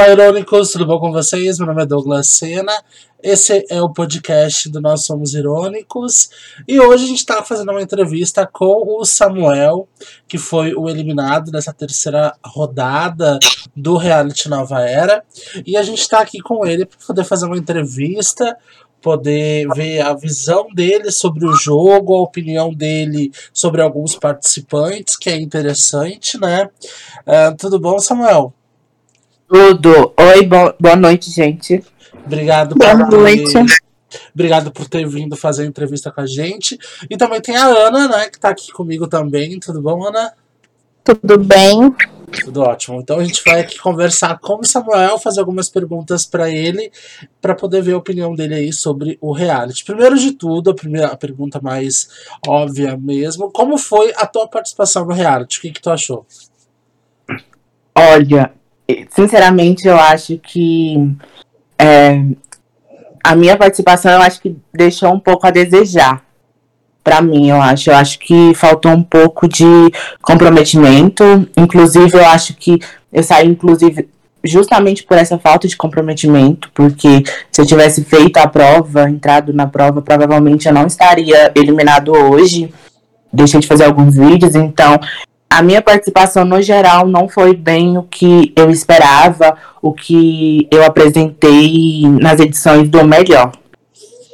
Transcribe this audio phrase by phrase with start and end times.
[0.00, 1.58] Olá, irônicos, tudo bom com vocês?
[1.58, 2.72] Meu nome é Douglas Sena.
[3.22, 6.30] Esse é o podcast do Nós Somos Irônicos.
[6.66, 9.86] E hoje a gente está fazendo uma entrevista com o Samuel,
[10.26, 13.38] que foi o eliminado dessa terceira rodada
[13.76, 15.22] do reality Nova Era.
[15.66, 18.56] E a gente está aqui com ele para poder fazer uma entrevista,
[19.02, 25.28] poder ver a visão dele sobre o jogo, a opinião dele sobre alguns participantes, que
[25.28, 26.70] é interessante, né?
[27.26, 28.54] Uh, tudo bom, Samuel?
[29.50, 30.14] Tudo.
[30.16, 31.84] Oi, bo boa noite, gente.
[32.24, 33.52] Obrigado boa por noite.
[33.52, 33.66] Ter...
[34.32, 36.78] Obrigado por ter vindo fazer a entrevista com a gente.
[37.10, 39.58] E também tem a Ana, né, que tá aqui comigo também.
[39.58, 40.32] Tudo bom, Ana?
[41.02, 41.92] Tudo bem.
[42.44, 43.00] Tudo ótimo.
[43.00, 46.92] Então a gente vai aqui conversar com o Samuel, fazer algumas perguntas para ele,
[47.40, 49.84] para poder ver a opinião dele aí sobre o reality.
[49.84, 52.08] Primeiro de tudo, a primeira a pergunta mais
[52.46, 55.58] óbvia mesmo, como foi a tua participação no reality?
[55.58, 56.24] O que que tu achou?
[57.92, 58.52] Olha,
[59.10, 60.96] sinceramente, eu acho que
[61.78, 62.22] é,
[63.22, 66.22] a minha participação, eu acho que deixou um pouco a desejar.
[67.02, 67.90] Para mim, eu acho.
[67.90, 69.64] Eu acho que faltou um pouco de
[70.20, 71.24] comprometimento.
[71.56, 72.78] Inclusive, eu acho que
[73.12, 74.08] eu saí, inclusive,
[74.44, 79.66] justamente por essa falta de comprometimento, porque se eu tivesse feito a prova, entrado na
[79.66, 82.72] prova, provavelmente eu não estaria eliminado hoje.
[83.32, 84.98] Deixei de fazer alguns vídeos, então
[85.52, 90.84] a minha participação no geral não foi bem o que eu esperava, o que eu
[90.84, 93.50] apresentei nas edições do melhor.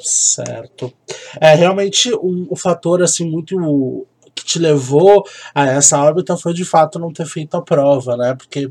[0.03, 0.92] Certo.
[1.41, 6.64] É realmente o, o fator assim muito que te levou a essa órbita foi de
[6.64, 8.34] fato não ter feito a prova, né?
[8.34, 8.70] Porque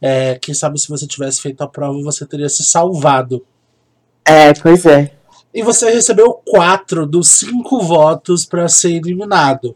[0.00, 3.44] é, quem sabe se você tivesse feito a prova você teria se salvado.
[4.22, 5.12] É, pois é.
[5.54, 9.74] E você recebeu quatro dos cinco votos para ser eliminado.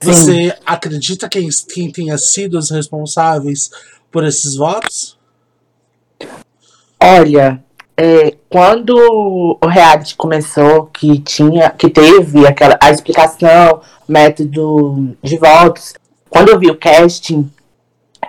[0.00, 0.52] Você Sim.
[0.64, 3.70] acredita que quem tenha sido os responsáveis
[4.10, 5.18] por esses votos?
[7.00, 7.62] Olha,
[7.96, 8.96] é, quando
[9.62, 15.94] o reality começou, que tinha, que teve aquela a explicação, método de votos,
[16.28, 17.50] quando eu vi o casting,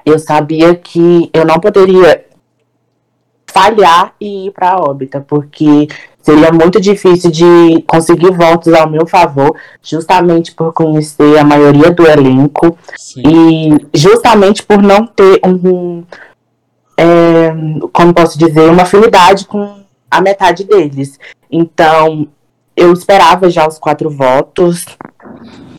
[0.05, 2.25] eu sabia que eu não poderia
[3.47, 5.87] falhar e ir para a órbita, porque
[6.25, 12.03] seria muito difícil de conseguir votos ao meu favor, justamente por conhecer a maioria do
[12.07, 13.21] elenco Sim.
[13.23, 16.03] e justamente por não ter um,
[16.97, 17.53] é,
[17.93, 19.77] como posso dizer, uma afinidade com
[20.09, 21.19] a metade deles.
[21.51, 22.27] Então,
[22.75, 24.83] eu esperava já os quatro votos.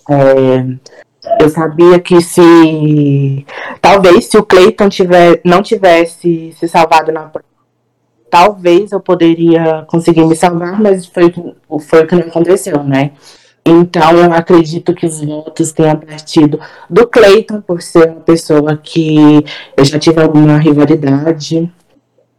[0.09, 0.65] É,
[1.41, 3.45] eu sabia que se
[3.81, 7.33] talvez se o Clayton tiver, não tivesse se salvado na
[8.37, 11.33] talvez eu poderia conseguir me salvar, mas foi,
[11.81, 13.13] foi o que não aconteceu, né?
[13.65, 19.43] Então eu acredito que os votos tenham partido do Cleiton, por ser uma pessoa que
[19.75, 21.73] eu já tive alguma rivalidade,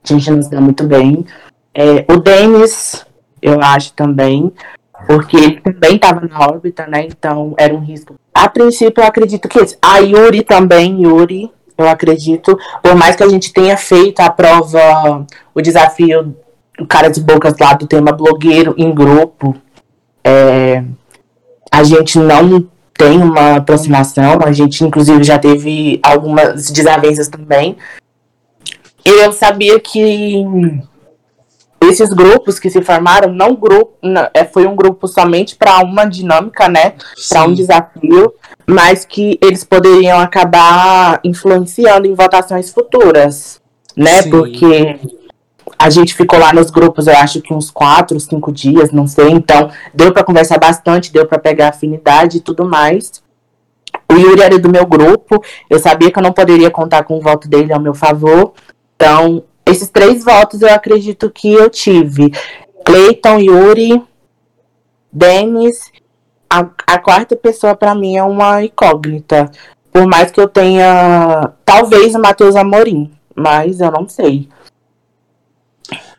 [0.04, 1.26] a gente não se dá muito bem.
[1.74, 3.04] É, o Denis,
[3.42, 4.54] eu acho também,
[5.08, 7.08] porque ele também estava na órbita, né?
[7.08, 8.14] Então era um risco.
[8.32, 9.76] A princípio, eu acredito que esse.
[9.82, 15.26] A Yuri também, Yuri, eu acredito, por mais que a gente tenha feito a prova,
[15.54, 16.36] o desafio
[16.78, 19.56] do cara de bocas lá do tema blogueiro em grupo,
[20.24, 20.84] é,
[21.72, 27.78] a gente não tem uma aproximação, a gente inclusive já teve algumas desavenças também.
[29.06, 30.44] Eu sabia que
[31.88, 36.06] esses grupos que se formaram, não grupo, não, é, foi um grupo somente para uma
[36.06, 36.94] dinâmica, né?
[37.30, 38.34] Para um desafio,
[38.66, 43.62] mas que eles poderiam acabar influenciando em votações futuras,
[43.96, 44.24] né?
[44.24, 44.30] Sim.
[44.30, 45.00] Porque
[45.78, 49.30] a gente ficou lá nos grupos, eu acho que uns quatro, cinco dias, não sei.
[49.30, 53.22] Então, deu para conversar bastante, deu para pegar afinidade e tudo mais.
[54.12, 57.22] O Yuri era do meu grupo, eu sabia que eu não poderia contar com o
[57.22, 58.54] voto dele ao meu favor.
[58.96, 62.32] Então, esses três votos eu acredito que eu tive.
[62.86, 64.04] Cleiton, Yuri,
[65.12, 65.92] Denis.
[66.50, 69.52] A, a quarta pessoa para mim é uma incógnita.
[69.92, 71.54] Por mais que eu tenha.
[71.66, 73.12] Talvez o Matheus Amorim.
[73.36, 74.50] Mas eu não sei.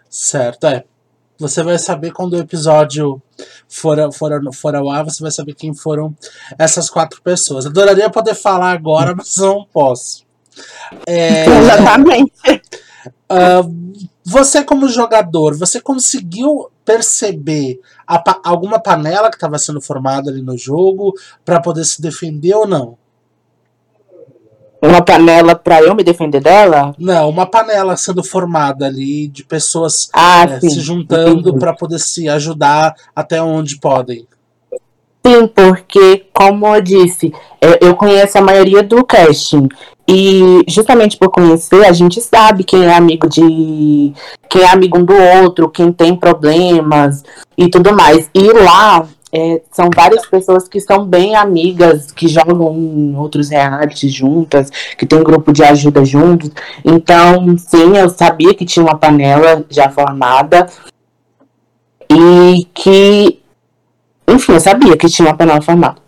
[0.09, 0.85] Certo, é.
[1.39, 3.23] Você vai saber quando o episódio
[3.69, 6.15] for, for, for ao ar, você vai saber quem foram
[6.59, 7.65] essas quatro pessoas.
[7.65, 10.27] Adoraria poder falar agora, mas não posso.
[11.07, 11.45] É...
[11.47, 12.33] Exatamente.
[13.31, 20.43] Uh, você, como jogador, você conseguiu perceber pa alguma panela que estava sendo formada ali
[20.43, 21.15] no jogo
[21.45, 22.97] para poder se defender ou não?
[24.81, 26.95] Uma panela para eu me defender dela?
[26.99, 32.29] Não, uma panela sendo formada ali de pessoas ah, é, se juntando para poder se
[32.29, 34.27] ajudar até onde podem.
[35.27, 37.33] Sim, porque, como eu disse,
[37.81, 39.69] eu conheço a maioria do casting.
[40.11, 44.15] E justamente por conhecer, a gente sabe quem é amigo de.
[44.49, 47.23] quem é amigo um do outro, quem tem problemas
[47.59, 48.31] e tudo mais.
[48.35, 54.13] E lá é, são várias pessoas que são bem amigas, que jogam em outros realities
[54.13, 56.51] juntas, que tem grupo de ajuda juntos.
[56.83, 60.67] Então, sim, eu sabia que tinha uma panela já formada
[62.11, 63.38] e que,
[64.29, 66.01] enfim, eu sabia que tinha uma panela formada.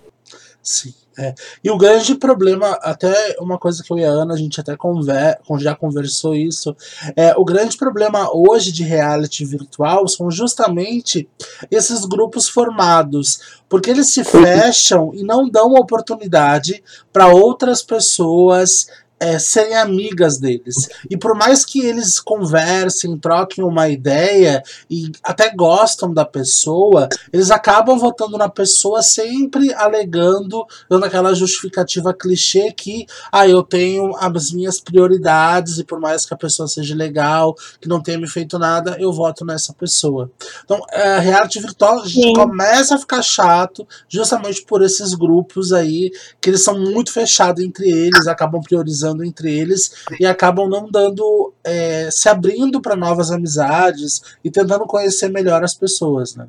[0.63, 0.95] Sim.
[1.19, 1.35] É.
[1.63, 4.75] E o grande problema, até uma coisa que eu e a Ana, a gente até
[4.75, 6.75] conver, já conversou isso,
[7.15, 11.29] é o grande problema hoje de reality virtual são justamente
[11.71, 16.83] esses grupos formados, porque eles se fecham e não dão oportunidade
[17.13, 18.87] para outras pessoas
[19.21, 20.89] é, serem amigas deles.
[21.11, 27.51] E por mais que eles conversem, troquem uma ideia e até gostam da pessoa, eles
[27.51, 34.51] acabam votando na pessoa sempre alegando, dando aquela justificativa clichê que ah, eu tenho as
[34.53, 38.59] minhas prioridades e por mais que a pessoa seja legal, que não tenha me feito
[38.59, 40.31] nada, eu voto nessa pessoa.
[40.65, 42.03] Então, é, reality virtual
[42.35, 47.91] começa a ficar chato justamente por esses grupos aí que eles são muito fechados entre
[47.91, 54.23] eles, acabam priorizando entre eles e acabam não dando, é, se abrindo para novas amizades
[54.45, 56.47] e tentando conhecer melhor as pessoas, né?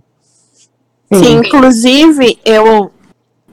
[1.14, 2.92] Sim, inclusive eu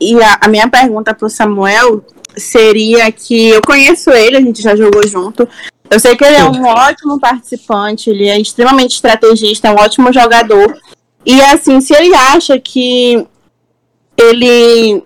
[0.00, 2.04] e a, a minha pergunta para o Samuel
[2.36, 5.48] seria que eu conheço ele, a gente já jogou junto.
[5.90, 10.12] Eu sei que ele é um ótimo participante, ele é extremamente estrategista, é um ótimo
[10.12, 10.78] jogador.
[11.24, 13.26] E assim, se ele acha que
[14.16, 15.02] ele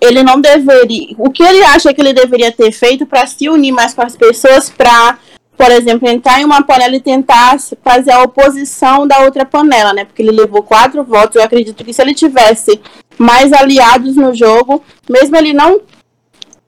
[0.00, 1.14] ele não deveria.
[1.18, 4.16] O que ele acha que ele deveria ter feito para se unir mais com as
[4.16, 5.18] pessoas, para,
[5.56, 10.04] por exemplo, entrar em uma panela e tentar fazer a oposição da outra panela, né?
[10.04, 11.36] Porque ele levou quatro votos.
[11.36, 12.80] Eu acredito que se ele tivesse
[13.18, 15.80] mais aliados no jogo, mesmo ele não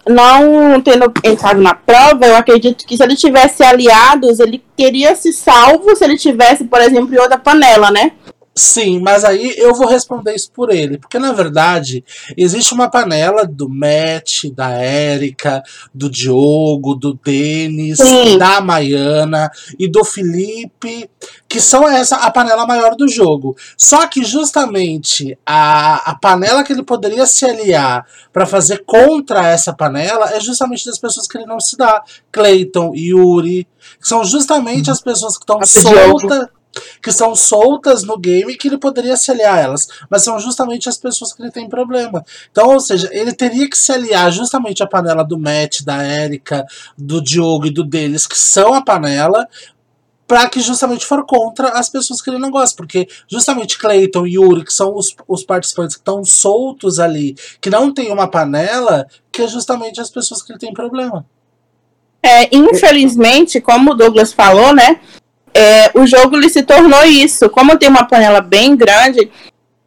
[0.05, 5.33] não tendo entrado na prova, eu acredito que se ele tivesse aliados, ele teria se
[5.33, 8.11] salvo se ele tivesse, por exemplo, em outra panela, né?
[8.55, 10.99] Sim, mas aí eu vou responder isso por ele.
[10.99, 12.05] Porque, na verdade,
[12.37, 15.63] existe uma panela do Matt, da Érica,
[15.95, 18.37] do Diogo, do Denis, Sim.
[18.37, 21.09] da Maiana e do Felipe,
[21.49, 23.57] que são essa a panela maior do jogo.
[23.77, 29.73] Só que justamente a, a panela que ele poderia se aliar para fazer contra essa
[29.73, 32.03] panela é justamente das pessoas que ele não se dá.
[32.31, 33.67] Clayton, Yuri,
[33.99, 36.49] que são justamente as pessoas que estão soltas
[37.03, 40.89] que são soltas no game que ele poderia se aliar a elas, mas são justamente
[40.89, 42.25] as pessoas que ele tem problema.
[42.51, 46.65] Então, ou seja, ele teria que se aliar justamente à panela do Matt, da Erika,
[46.97, 49.47] do Diogo e do deles, que são a panela,
[50.27, 54.37] para que justamente for contra as pessoas que ele não gosta, porque justamente Clayton e
[54.37, 59.07] Yuri, que são os, os participantes que estão soltos ali, que não tem uma panela,
[59.31, 61.27] que é justamente as pessoas que ele tem problema.
[62.23, 65.01] É, infelizmente, como o Douglas falou, né?
[65.55, 67.49] É, o jogo ele se tornou isso.
[67.51, 69.31] Como tem uma panela bem grande,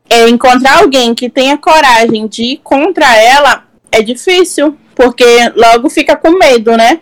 [0.10, 5.26] é, encontrar alguém que tenha coragem de ir contra ela é difícil, porque
[5.56, 7.00] logo fica com medo, né?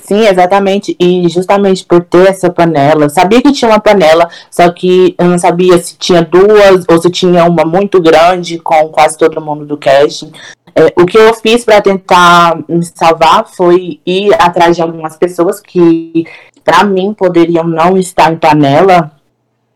[0.00, 0.96] Sim, exatamente.
[0.98, 5.38] E justamente por ter essa panela, sabia que tinha uma panela, só que eu não
[5.38, 9.76] sabia se tinha duas ou se tinha uma muito grande com quase todo mundo do
[9.76, 10.32] casting.
[10.74, 15.60] É, o que eu fiz para tentar me salvar foi ir atrás de algumas pessoas
[15.60, 16.24] que
[16.64, 19.10] para mim, poderiam não estar em panela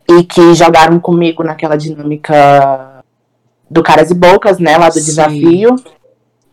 [0.09, 3.03] e que jogaram comigo naquela dinâmica
[3.69, 5.05] do Caras e Bocas, né, lá do Sim.
[5.05, 5.75] desafio.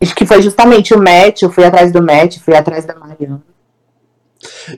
[0.01, 3.41] Acho que foi justamente o Matt, eu fui atrás do Matt, fui atrás da Mariana.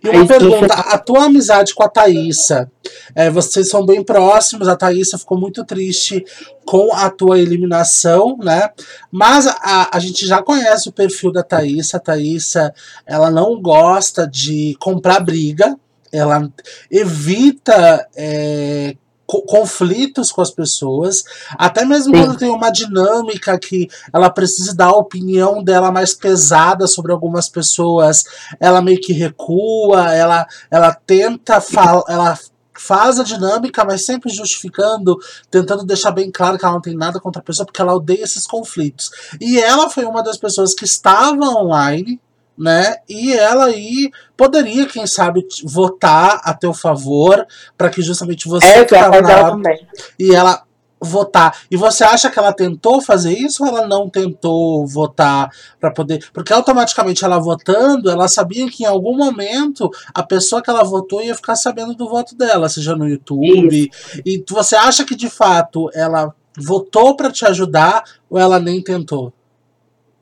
[0.04, 2.72] E uma Aí, pergunta, a tua amizade com a Thaísa,
[3.16, 6.24] é, vocês são bem próximos, a Thaísa ficou muito triste
[6.66, 8.70] com a tua eliminação, né?
[9.12, 12.74] Mas a, a gente já conhece o perfil da Thaísa, a Thaísa,
[13.06, 15.78] ela não gosta de comprar briga,
[16.12, 16.50] ela
[16.90, 18.96] evita é,
[19.26, 21.24] conflitos com as pessoas,
[21.58, 22.22] até mesmo Sim.
[22.24, 27.50] quando tem uma dinâmica que ela precisa dar a opinião dela mais pesada sobre algumas
[27.50, 28.24] pessoas,
[28.60, 32.38] ela meio que recua, ela, ela tenta falar, ela
[32.78, 35.18] faz a dinâmica, mas sempre justificando,
[35.50, 38.24] tentando deixar bem claro que ela não tem nada contra a pessoa, porque ela odeia
[38.24, 39.10] esses conflitos.
[39.40, 42.20] E ela foi uma das pessoas que estava online
[42.58, 42.96] né?
[43.08, 47.46] E ela aí poderia, quem sabe, votar a teu favor
[47.78, 49.88] para que justamente você é, que estava na também.
[50.18, 50.64] e ela
[51.02, 51.58] votar.
[51.70, 56.26] E você acha que ela tentou fazer isso ou ela não tentou votar para poder?
[56.34, 61.22] Porque automaticamente ela votando, ela sabia que em algum momento a pessoa que ela votou
[61.22, 63.90] ia ficar sabendo do voto dela, seja no YouTube.
[63.92, 64.22] Isso.
[64.26, 69.34] E você acha que de fato ela votou para te ajudar ou ela nem tentou?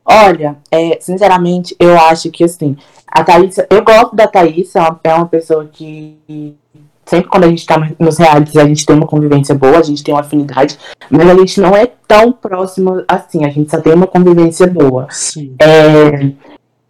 [0.06, 2.76] Olha, é, sinceramente, eu acho que assim,
[3.08, 6.18] a Thaís, eu gosto da Thaís, é uma, é uma pessoa que
[7.06, 10.04] sempre quando a gente tá nos realities, a gente tem uma convivência boa, a gente
[10.04, 10.78] tem uma afinidade,
[11.10, 15.08] mas a gente não é tão próximo assim, a gente só tem uma convivência boa.
[15.10, 15.56] Sim.
[15.62, 16.32] É,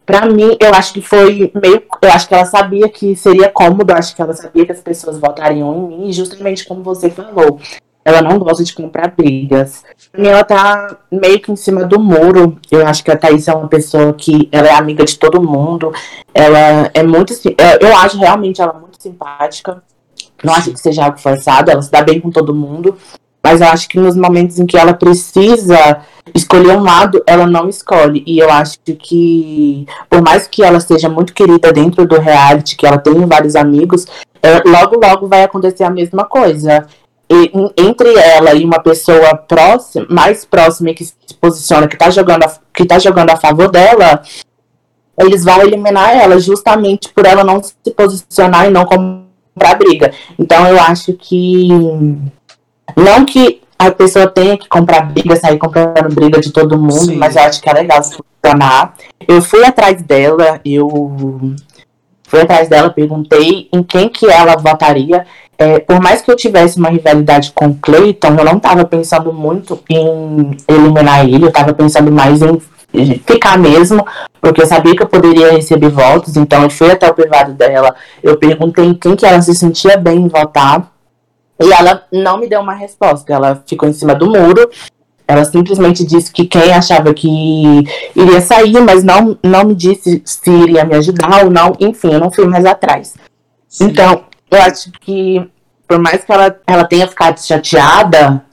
[0.05, 1.83] pra mim, eu acho que foi meio.
[2.01, 4.81] Eu acho que ela sabia que seria cômodo, eu acho que ela sabia que as
[4.81, 7.59] pessoas votariam em mim, justamente como você falou.
[8.05, 9.83] Ela não gosta de comprar brigas.
[10.17, 12.57] Mim, ela tá meio que em cima do muro.
[12.69, 15.93] Eu acho que a Thaís é uma pessoa que ela é amiga de todo mundo.
[16.33, 17.33] Ela é muito.
[17.79, 19.81] Eu acho realmente ela muito simpática.
[20.43, 22.97] Não acho que seja algo forçado, ela se dá bem com todo mundo.
[23.41, 26.01] Mas eu acho que nos momentos em que ela precisa
[26.33, 28.23] escolher um lado, ela não escolhe.
[28.25, 32.87] E eu acho que, por mais que ela seja muito querida dentro do reality, que
[32.87, 34.05] ela tenha vários amigos,
[34.41, 36.85] é, logo, logo vai acontecer a mesma coisa.
[37.29, 42.43] E, entre ela e uma pessoa próxima, mais próxima que se posiciona, que tá jogando
[42.43, 44.21] a, que tá jogando a favor dela,
[45.19, 50.11] eles vão eliminar ela justamente por ela não se posicionar e não comprar briga.
[50.37, 51.69] Então eu acho que
[52.95, 57.15] não que a pessoa tenha que comprar briga, sair comprando briga de todo mundo, Sim.
[57.15, 58.95] mas eu acho que é legal se funcionar.
[59.27, 61.55] Eu fui atrás dela, eu
[62.23, 65.25] fui atrás dela, perguntei em quem que ela votaria.
[65.57, 69.31] É, por mais que eu tivesse uma rivalidade com o Clayton, eu não estava pensando
[69.31, 72.59] muito em eliminar ele, eu estava pensando mais em
[73.25, 74.05] ficar mesmo,
[74.39, 77.95] porque eu sabia que eu poderia receber votos, então eu fui até o privado dela,
[78.21, 80.91] eu perguntei em quem que ela se sentia bem em votar,
[81.59, 84.69] e ela não me deu uma resposta, ela ficou em cima do muro,
[85.27, 87.83] ela simplesmente disse que quem achava que
[88.15, 92.19] iria sair, mas não, não me disse se iria me ajudar ou não, enfim, eu
[92.19, 93.15] não fui mais atrás.
[93.67, 93.85] Sim.
[93.85, 94.23] Então,
[94.55, 95.49] eu acho que,
[95.87, 98.43] por mais que ela, ela tenha ficado chateada,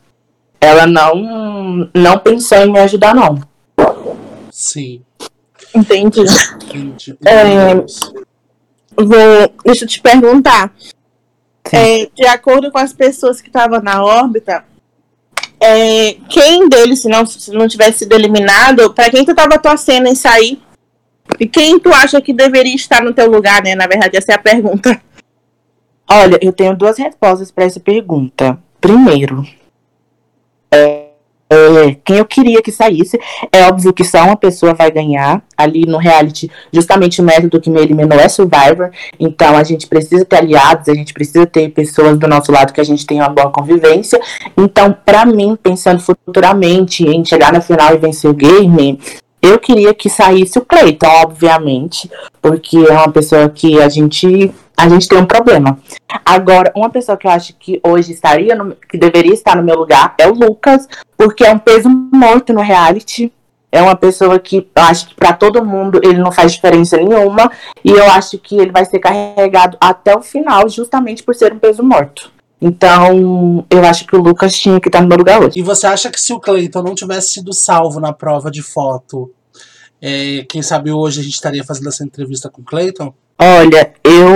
[0.60, 3.40] ela não, não pensou em me ajudar, não.
[4.50, 5.02] Sim.
[5.74, 6.20] Entendi.
[6.64, 7.16] Entendi.
[7.24, 7.74] É,
[8.96, 10.72] vou, deixa eu te perguntar.
[11.72, 14.64] É, de acordo com as pessoas que estavam na órbita,
[15.60, 20.08] é, quem deles, se não, se não tivesse sido eliminado, para quem tu estava torcendo
[20.08, 20.60] em sair?
[21.38, 23.74] E quem tu acha que deveria estar no teu lugar, né?
[23.74, 25.00] Na verdade, essa é a pergunta.
[26.12, 28.58] Olha, eu tenho duas respostas para essa pergunta.
[28.80, 29.46] Primeiro,
[30.72, 31.10] é,
[31.52, 33.18] é, quem eu queria que saísse.
[33.52, 35.42] É óbvio que só uma pessoa vai ganhar.
[35.56, 38.90] Ali no reality, justamente o método que me eliminou é Survivor.
[39.18, 42.80] Então a gente precisa ter aliados, a gente precisa ter pessoas do nosso lado que
[42.80, 44.20] a gente tenha uma boa convivência.
[44.56, 49.00] Então, para mim, pensando futuramente em chegar na final e vencer o game,
[49.42, 54.88] eu queria que saísse o Cleiton, obviamente, porque é uma pessoa que a gente a
[54.88, 55.78] gente tem um problema.
[56.24, 59.76] Agora, uma pessoa que eu acho que hoje estaria, no, que deveria estar no meu
[59.76, 63.30] lugar é o Lucas, porque é um peso morto no reality.
[63.70, 67.52] É uma pessoa que eu acho que para todo mundo ele não faz diferença nenhuma.
[67.84, 71.58] E eu acho que ele vai ser carregado até o final, justamente por ser um
[71.58, 72.32] peso morto.
[72.58, 75.58] Então, eu acho que o Lucas tinha que estar no meu lugar hoje.
[75.58, 79.30] E você acha que se o Cleiton não tivesse sido salvo na prova de foto,
[80.00, 83.12] é, quem sabe hoje a gente estaria fazendo essa entrevista com o Cleiton?
[83.42, 84.28] Olha, eu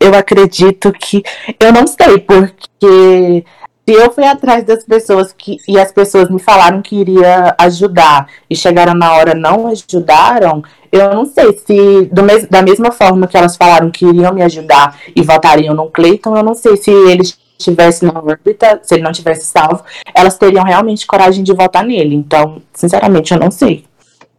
[0.00, 1.22] eu acredito que
[1.58, 3.44] eu não sei porque
[3.88, 8.28] se eu fui atrás das pessoas que e as pessoas me falaram que iria ajudar
[8.50, 13.28] e chegaram na hora não ajudaram, eu não sei se do mes da mesma forma
[13.28, 16.90] que elas falaram que iriam me ajudar e votariam no Cleiton, eu não sei se
[16.90, 19.82] eles estivessem na órbita, se ele não tivesse salvo,
[20.14, 22.14] elas teriam realmente coragem de votar nele.
[22.14, 23.84] Então, sinceramente, eu não sei.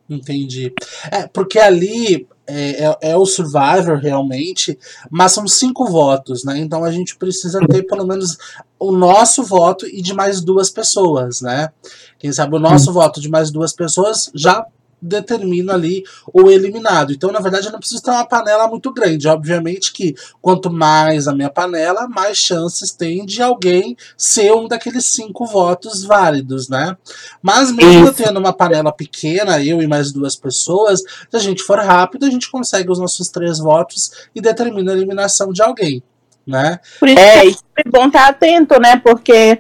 [0.10, 0.74] Entendi.
[1.12, 4.80] É, porque ali é, é, é, o Survivor realmente,
[5.12, 6.58] mas são cinco votos, né?
[6.58, 8.38] Então a gente precisa ter pelo menos
[8.80, 11.70] o nosso voto e de mais duas pessoas, né?
[12.18, 14.66] Quem sabe o nosso voto de mais duas pessoas já
[15.02, 17.14] determina ali o eliminado.
[17.14, 19.28] Então, na verdade, eu não preciso ter uma panela muito grande.
[19.28, 25.06] Obviamente que quanto mais a minha panela, mais chances tem de alguém ser um daqueles
[25.06, 26.98] cinco votos válidos, né?
[27.42, 31.80] Mas mesmo tendo uma panela pequena, eu e mais duas pessoas, se a gente for
[31.80, 36.02] rápido, a gente consegue os nossos três votos e determina a eliminação de alguém,
[36.46, 36.80] né?
[37.00, 38.98] Por isso é, é bom estar atento, né?
[38.98, 39.60] Porque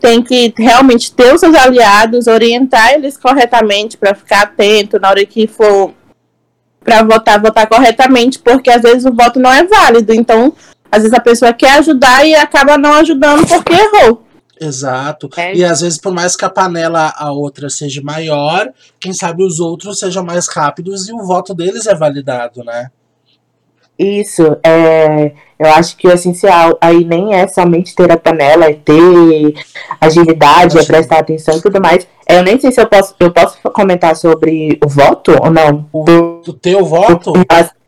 [0.00, 5.24] tem que realmente ter os seus aliados, orientar eles corretamente para ficar atento na hora
[5.26, 5.92] que for
[6.80, 10.14] para votar, votar corretamente, porque às vezes o voto não é válido.
[10.14, 10.54] Então,
[10.90, 14.24] às vezes a pessoa quer ajudar e acaba não ajudando porque errou.
[14.60, 15.28] Exato.
[15.36, 15.54] É.
[15.54, 19.60] E às vezes, por mais que a panela a outra seja maior, quem sabe os
[19.60, 22.90] outros sejam mais rápidos e o voto deles é validado, né?
[23.98, 28.74] Isso, é, eu acho que o essencial aí nem é somente ter a panela, é
[28.74, 29.54] ter
[30.00, 32.06] agilidade, é prestar atenção e tudo mais.
[32.28, 35.88] Eu nem sei se eu posso, eu posso comentar sobre o voto ou não.
[35.92, 36.04] O,
[36.46, 37.32] o teu voto?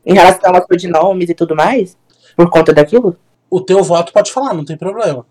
[0.04, 1.96] Em relação aos codinomes e tudo mais?
[2.36, 3.16] Por conta daquilo?
[3.48, 5.24] O teu voto pode falar, não tem problema.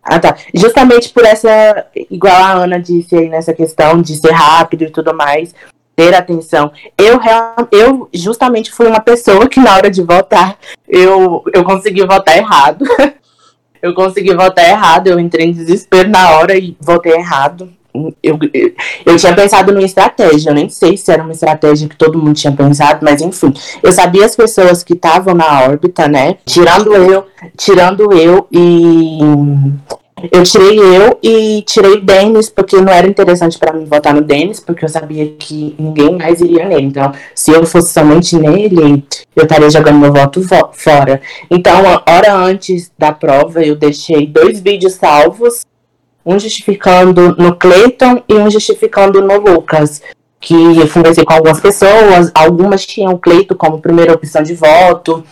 [0.00, 0.36] Ah, tá.
[0.54, 5.14] Justamente por essa, igual a Ana disse aí nessa questão de ser rápido e tudo
[5.14, 5.54] mais,
[5.94, 6.72] ter atenção.
[6.98, 7.20] Eu,
[7.70, 10.58] eu justamente fui uma pessoa que na hora de votar,
[10.88, 12.84] eu, eu consegui votar errado.
[13.80, 17.70] eu consegui votar errado, eu entrei em desespero na hora e votei errado.
[17.94, 18.72] Eu, eu,
[19.06, 22.34] eu, tinha pensado numa estratégia, eu nem sei se era uma estratégia que todo mundo
[22.34, 26.38] tinha pensado, mas enfim, eu sabia as pessoas que estavam na órbita, né?
[26.44, 27.24] Tirando eu,
[27.56, 29.20] tirando eu e
[30.30, 34.60] eu tirei eu e tirei Denis, porque não era interessante para mim votar no Denis,
[34.60, 36.86] porque eu sabia que ninguém mais iria nele.
[36.86, 39.04] Então, se eu fosse somente nele,
[39.34, 40.40] eu estaria jogando meu voto
[40.72, 41.20] fora.
[41.50, 45.64] Então, hora antes da prova, eu deixei dois vídeos salvos,
[46.24, 50.02] um justificando no Clayton e um justificando no Lucas.
[50.40, 55.24] Que eu conversei com algumas pessoas, algumas tinham o Cleiton como primeira opção de voto,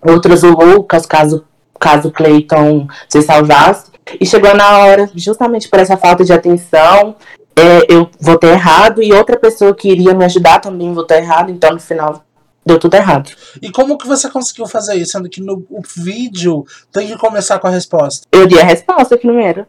[0.00, 1.44] outras o Lucas, caso
[1.78, 3.95] caso Cleiton se salvasse.
[4.20, 7.16] E chegou na hora, justamente por essa falta de atenção,
[7.56, 11.72] é, eu votei errado e outra pessoa que iria me ajudar também votou errado, então
[11.72, 12.24] no final
[12.64, 13.30] deu tudo errado.
[13.62, 15.64] E como que você conseguiu fazer isso, sendo que no
[15.96, 18.26] vídeo tem que começar com a resposta?
[18.30, 19.66] Eu dei a resposta primeiro.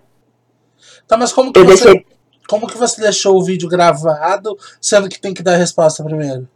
[1.08, 1.84] Tá, mas como que eu você...
[1.84, 2.06] Deixei...
[2.48, 6.48] Como que você deixou o vídeo gravado, sendo que tem que dar a resposta primeiro?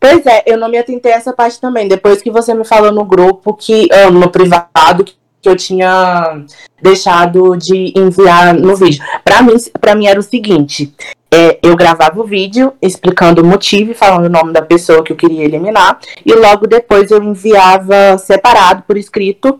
[0.00, 1.86] Pois é, eu não me atentei a essa parte também.
[1.86, 5.14] Depois que você me falou no grupo que ah, no privado que
[5.48, 6.44] eu tinha
[6.82, 9.02] deixado de enviar no vídeo.
[9.24, 10.94] Para mim, para mim era o seguinte:
[11.32, 15.12] é, eu gravava o vídeo explicando o motivo e falando o nome da pessoa que
[15.12, 19.58] eu queria eliminar, e logo depois eu enviava separado por escrito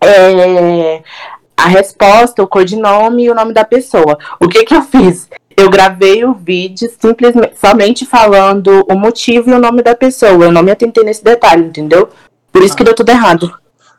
[0.00, 1.02] é,
[1.56, 4.18] a resposta, o codinome e o nome da pessoa.
[4.40, 5.28] O que que eu fiz?
[5.56, 10.44] Eu gravei o vídeo simplesmente somente falando o motivo e o nome da pessoa.
[10.44, 12.08] Eu não me atentei nesse detalhe, entendeu?
[12.50, 13.52] Por isso que deu tudo errado.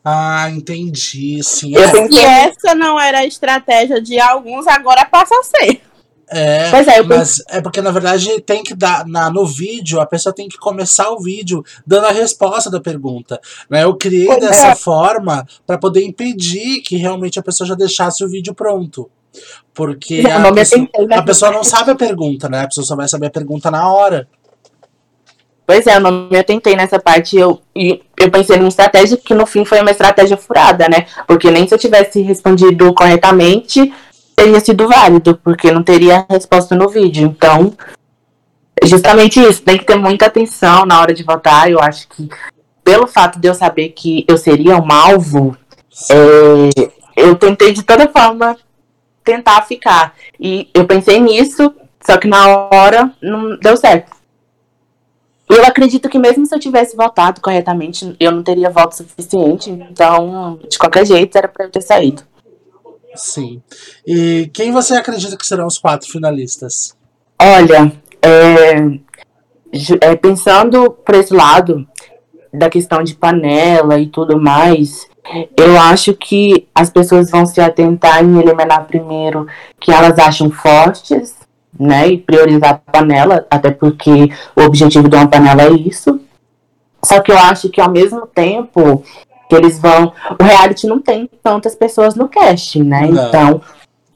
[0.04, 1.42] Ah, entendi.
[1.44, 1.78] Sim.
[1.78, 1.88] É.
[1.88, 5.82] Se essa não era a estratégia de alguns, agora passa a ser.
[6.30, 10.34] É, é mas é porque na verdade tem que dar na, no vídeo, a pessoa
[10.34, 13.40] tem que começar o vídeo dando a resposta da pergunta.
[13.70, 13.84] Né?
[13.84, 14.76] Eu criei pois dessa é.
[14.76, 19.10] forma para poder impedir que realmente a pessoa já deixasse o vídeo pronto.
[19.74, 21.16] Porque não, a, pessoa, né?
[21.16, 22.62] a pessoa não sabe a pergunta, né?
[22.62, 24.28] A pessoa só vai saber a pergunta na hora.
[25.74, 27.36] Pois é, eu não me atentei nessa parte.
[27.36, 31.08] Eu, eu pensei numa estratégia que no fim foi uma estratégia furada, né?
[31.28, 33.92] Porque nem se eu tivesse respondido corretamente,
[34.36, 37.26] teria sido válido, porque não teria resposta no vídeo.
[37.26, 37.74] Então,
[38.84, 41.72] justamente isso, tem que ter muita atenção na hora de votar.
[41.72, 42.30] Eu acho que,
[42.84, 45.58] pelo fato de eu saber que eu seria um alvo,
[46.12, 48.56] é, eu tentei de toda forma
[49.24, 50.14] tentar ficar.
[50.40, 54.22] E eu pensei nisso, só que na hora não deu certo.
[55.56, 59.70] Eu acredito que mesmo se eu tivesse votado corretamente, eu não teria voto suficiente.
[59.70, 62.24] Então, de qualquer jeito, era para eu ter saído.
[63.16, 63.62] Sim.
[64.06, 66.98] E quem você acredita que serão os quatro finalistas?
[67.40, 68.78] Olha, é,
[70.02, 71.88] é, pensando por esse lado
[72.52, 75.08] da questão de panela e tudo mais,
[75.56, 79.48] eu acho que as pessoas vão se atentar em eliminar primeiro
[79.80, 81.43] que elas acham fortes
[81.80, 86.20] né, e priorizar a panela, até porque o objetivo de uma panela é isso.
[87.04, 89.04] Só que eu acho que ao mesmo tempo
[89.54, 90.14] que eles vão.
[90.40, 93.08] O reality não tem tantas pessoas no casting, né?
[93.08, 93.28] Não.
[93.28, 93.62] Então,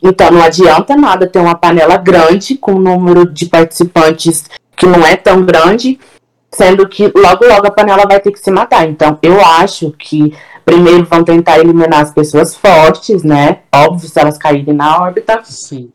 [0.02, 5.06] então não adianta nada ter uma panela grande com um número de participantes que não
[5.06, 6.00] é tão grande,
[6.52, 8.88] sendo que logo logo a panela vai ter que se matar.
[8.88, 10.34] Então eu acho que
[10.66, 13.60] primeiro vão tentar eliminar as pessoas fortes, né?
[13.74, 15.42] Óbvio, se elas caírem na órbita.
[15.44, 15.90] Sim.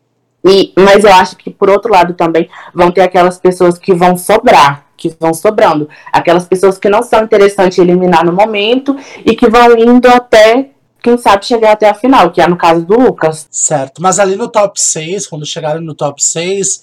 [0.45, 4.17] E, mas eu acho que, por outro lado, também vão ter aquelas pessoas que vão
[4.17, 5.87] sobrar, que vão sobrando.
[6.11, 11.17] Aquelas pessoas que não são interessantes eliminar no momento e que vão indo até, quem
[11.17, 13.47] sabe, chegar até a final, que é no caso do Lucas.
[13.49, 16.81] Certo, mas ali no top 6, quando chegarem no top 6,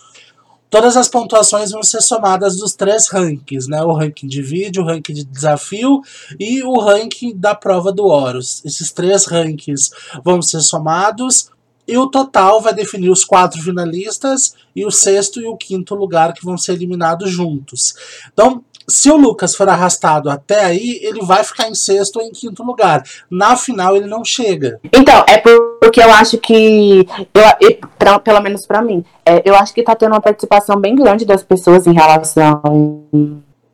[0.71, 3.83] todas as pontuações vão ser somadas dos três rankings, né?
[3.83, 6.01] O ranking de vídeo, o ranking de desafio
[6.39, 8.65] e o ranking da prova do Horus.
[8.65, 9.91] Esses três rankings
[10.25, 11.51] vão ser somados
[11.91, 16.33] e o total vai definir os quatro finalistas e o sexto e o quinto lugar
[16.33, 17.95] que vão ser eliminados juntos.
[18.33, 22.31] Então, se o Lucas for arrastado até aí, ele vai ficar em sexto ou em
[22.31, 23.03] quinto lugar.
[23.29, 24.79] Na final, ele não chega.
[24.93, 29.75] Então, é porque eu acho que, eu, pra, pelo menos para mim, é, eu acho
[29.75, 32.63] que tá tendo uma participação bem grande das pessoas em relação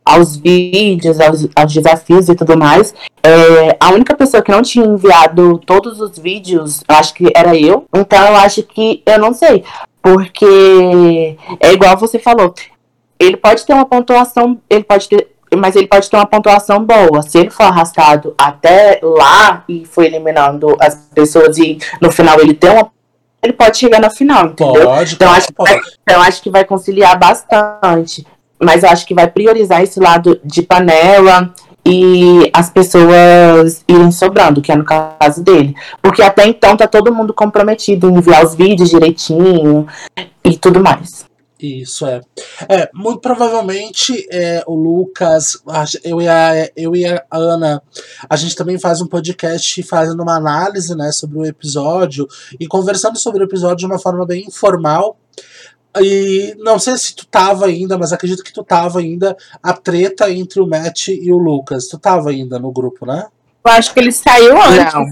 [0.07, 2.95] aos vídeos, aos, aos desafios e tudo mais.
[3.23, 7.57] É, a única pessoa que não tinha enviado todos os vídeos, eu acho que era
[7.57, 7.85] eu.
[7.93, 9.65] Então eu acho que eu não sei.
[10.01, 12.55] Porque é igual você falou.
[13.19, 17.23] Ele pode ter uma pontuação, ele pode ter mas ele pode ter uma pontuação boa.
[17.23, 22.53] Se ele for arrastado até lá e for eliminando as pessoas e no final ele
[22.53, 22.91] tem uma
[23.43, 24.87] ele pode chegar na final, entendeu?
[24.87, 28.27] Pode, então, pode, acho que vai, então acho que vai conciliar bastante.
[28.61, 31.53] Mas eu acho que vai priorizar esse lado de panela
[31.85, 35.75] e as pessoas irem sobrando, que é no caso dele.
[36.03, 39.87] Porque até então tá todo mundo comprometido em enviar os vídeos direitinho
[40.45, 41.27] e tudo mais.
[41.59, 42.21] Isso é.
[42.69, 45.59] É, muito provavelmente é, o Lucas,
[46.05, 47.83] eu e, a, eu e a Ana,
[48.29, 52.27] a gente também faz um podcast fazendo uma análise né, sobre o episódio
[52.61, 55.17] e conversando sobre o episódio de uma forma bem informal.
[56.01, 60.31] E não sei se tu tava ainda, mas acredito que tu tava ainda a treta
[60.31, 61.87] entre o Matt e o Lucas.
[61.89, 63.27] Tu tava ainda no grupo, né?
[63.65, 64.95] Eu acho que ele saiu antes.
[64.95, 65.07] Não.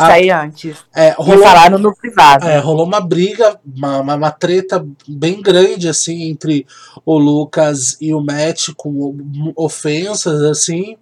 [0.00, 0.76] Ah, Saí antes.
[0.94, 2.46] É, Me rolou, falaram no privado.
[2.46, 6.64] é, rolou uma briga, uma, uma, uma treta bem grande, assim, entre
[7.04, 9.16] o Lucas e o Matt, com
[9.56, 10.96] ofensas, assim.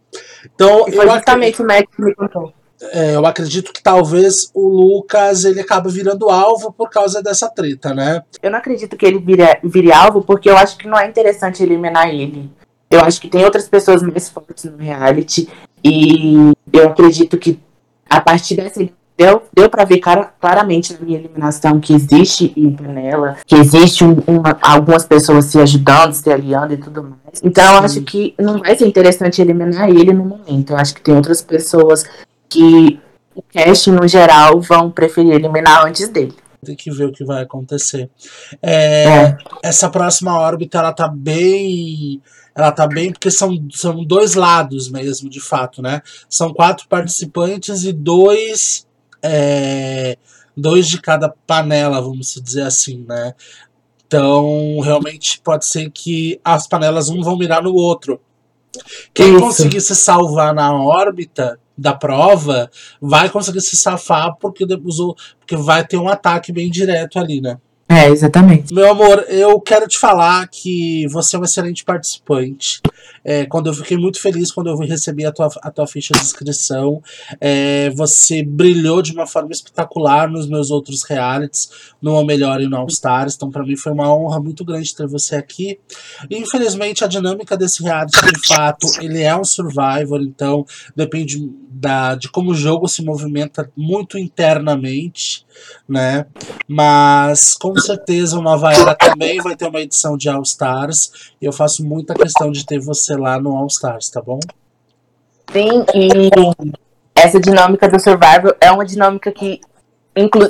[0.47, 2.55] Então, E foi eu, justamente o Matt que me contou.
[2.93, 7.95] É, eu acredito que talvez o Lucas ele acaba virando alvo por causa dessa treta,
[7.95, 8.23] né?
[8.43, 11.63] Eu não acredito que ele vire, vire alvo, porque eu acho que não é interessante
[11.63, 12.51] eliminar ele.
[12.91, 15.49] Eu acho que tem outras pessoas mais fortes no reality.
[15.85, 17.59] E eu acredito que
[18.09, 18.87] a partir dessa
[19.19, 24.05] deu, deu pra ver cara- claramente na minha eliminação que existe em panela, que existe
[24.05, 27.41] um- uma- algumas pessoas se ajudando, se aliando e tudo mais.
[27.43, 30.71] Então eu acho que não vai ser interessante eliminar ele no momento.
[30.73, 32.05] Eu acho que tem outras pessoas
[32.49, 33.01] que
[33.35, 36.35] o casting no geral vão preferir eliminar antes dele.
[36.65, 38.11] Tem que ver o que vai acontecer.
[38.63, 39.39] É, É.
[39.63, 42.21] Essa próxima órbita, ela tá bem.
[42.55, 46.01] Ela tá bem, porque são, são dois lados mesmo, de fato, né?
[46.29, 48.87] São quatro participantes e dois.
[49.23, 50.17] é,
[50.57, 53.35] dois de cada panela, vamos dizer assim, né?
[54.07, 58.21] Então, realmente pode ser que as panelas um vão mirar no outro.
[59.13, 59.41] Quem Isso.
[59.41, 65.87] conseguir se salvar na órbita da prova vai conseguir se safar porque, usou, porque vai
[65.87, 67.59] ter um ataque bem direto ali, né?
[67.89, 68.75] É, exatamente.
[68.75, 72.81] Meu amor, eu quero te falar que você é um excelente participante.
[73.25, 76.21] É, quando eu fiquei muito feliz quando eu recebi a tua, a tua ficha de
[76.21, 77.03] inscrição.
[77.41, 81.69] É, você brilhou de uma forma espetacular nos meus outros realities,
[82.01, 83.35] no O Melhor e no All Stars.
[83.35, 85.79] Então, para mim, foi uma honra muito grande ter você aqui.
[86.31, 90.65] E, infelizmente, a dinâmica desse reality, de fato, ele é um survivor, então
[90.95, 95.45] depende da, de como o jogo se movimenta muito internamente,
[95.89, 96.27] né?
[96.67, 101.33] Mas com certeza o Nova Era também vai ter uma edição de All Stars.
[101.41, 104.39] E eu faço muita questão de ter você lá no All Stars, tá bom?
[105.53, 106.31] Sim, e
[107.15, 109.61] essa dinâmica do Survivor é uma dinâmica que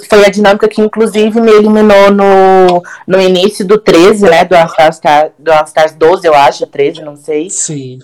[0.09, 4.45] foi a dinâmica que inclusive me eliminou no, no início do 13, né?
[4.45, 7.51] Do All Stars, do All Stars 12, eu acho, 13, não sei.
[7.51, 7.99] Sim.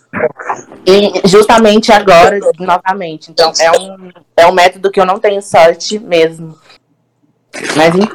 [0.85, 3.31] E justamente agora, novamente.
[3.31, 6.59] Então é um, é um método que eu não tenho sorte mesmo.
[7.77, 8.09] Mas enfim.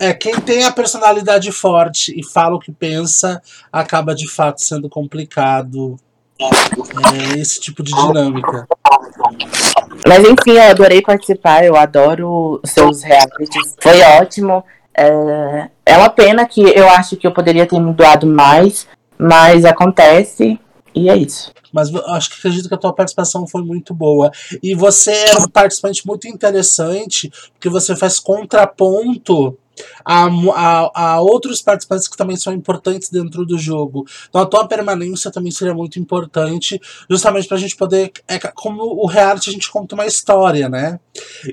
[0.00, 3.40] É, quem tem a personalidade forte e fala o que pensa,
[3.72, 5.96] acaba de fato sendo complicado.
[6.40, 8.66] É, esse tipo de dinâmica.
[10.06, 13.76] Mas enfim, eu adorei participar, eu adoro os seus realities.
[13.80, 14.64] Foi ótimo.
[14.96, 18.86] É, é uma pena que eu acho que eu poderia ter me doado mais,
[19.18, 20.58] mas acontece
[20.94, 21.52] e é isso.
[21.72, 24.30] Mas acho que acredito que a tua participação foi muito boa.
[24.62, 29.56] E você é um participante muito interessante, porque você faz contraponto
[30.04, 34.06] a, mu- a, a outros participantes que também são importantes dentro do jogo.
[34.28, 38.12] Então a tua permanência também seria muito importante, justamente pra gente poder.
[38.28, 40.98] É como o reality a gente conta uma história, né?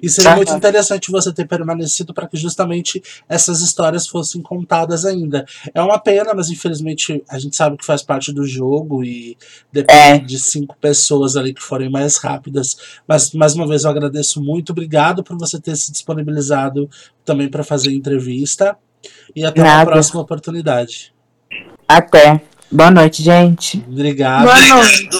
[0.02, 5.46] E seria muito interessante você ter permanecido para que justamente essas histórias fossem contadas ainda.
[5.74, 9.38] É uma pena, mas infelizmente a gente sabe que faz parte do jogo e
[9.72, 10.18] depende É.
[10.20, 12.78] de cinco pessoas ali que forem mais rápidas.
[13.08, 16.90] Mas mais uma vez eu agradeço muito, obrigado por você ter se disponibilizado
[17.28, 18.76] também para fazer a entrevista.
[19.36, 19.92] E até uma Nada.
[19.92, 21.13] próxima oportunidade.
[21.88, 22.42] Até.
[22.72, 23.84] Boa noite, gente.
[23.88, 24.44] Obrigado.
[24.46, 25.20] Boa noite.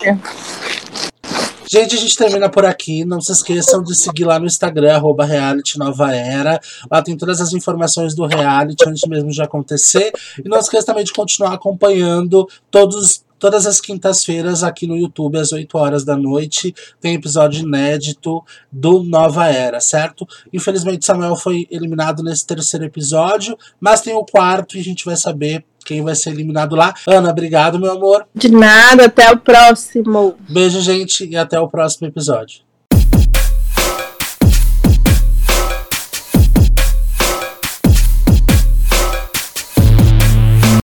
[1.70, 3.04] Gente, a gente termina por aqui.
[3.04, 6.60] Não se esqueçam de seguir lá no Instagram, arroba reality nova era.
[6.90, 10.12] Lá tem todas as informações do reality antes mesmo de acontecer.
[10.44, 15.52] E não esqueça também de continuar acompanhando todos, todas as quintas-feiras aqui no YouTube, às
[15.52, 16.74] 8 horas da noite.
[17.00, 20.28] Tem episódio inédito do Nova Era, certo?
[20.52, 25.16] Infelizmente, Samuel foi eliminado nesse terceiro episódio, mas tem o quarto e a gente vai
[25.16, 26.94] saber quem vai ser eliminado lá.
[27.08, 28.28] Ana, obrigado, meu amor.
[28.36, 30.36] De nada, até o próximo.
[30.50, 32.67] Beijo, gente, e até o próximo episódio.